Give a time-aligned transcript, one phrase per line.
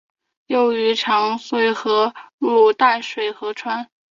[0.47, 3.87] 幼鱼常溯河入淡水河川。